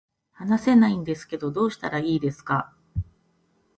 [0.31, 2.73] 話せないんですけどどうしたらいいですか